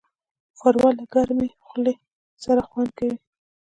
ښوروا 0.57 0.89
له 0.97 1.03
ګرمې 1.13 1.47
خولې 1.65 1.93
سره 2.43 2.61
خوند 2.69 2.89
کوي. 2.97 3.17